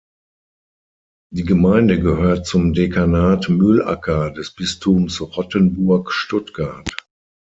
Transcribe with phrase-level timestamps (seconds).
[1.31, 6.89] Die Gemeinde gehört zum Dekanat Mühlacker des Bistums Rottenburg-Stuttgart.